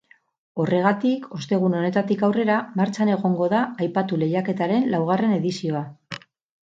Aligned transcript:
Horregatik, 0.61 1.25
ostegun 1.39 1.75
honetatik 1.79 2.23
aurrera 2.27 2.55
martxan 2.81 3.11
egongo 3.17 3.49
da 3.51 3.59
aipatu 3.85 4.19
lehiaketaren 4.23 4.89
laugarren 4.95 5.37
edizioa. 5.37 5.83